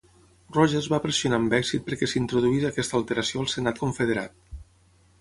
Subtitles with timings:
[0.55, 4.39] Rogers va pressionar amb èxit perquè s'introduís aquesta alteració al Senat Confederat.